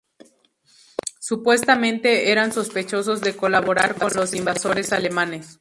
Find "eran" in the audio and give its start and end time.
2.31-2.51